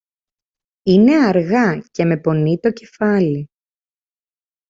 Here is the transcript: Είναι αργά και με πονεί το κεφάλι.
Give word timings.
Είναι 0.83 1.25
αργά 1.25 1.79
και 1.91 2.05
με 2.05 2.17
πονεί 2.17 2.59
το 2.59 2.71
κεφάλι. 2.71 3.47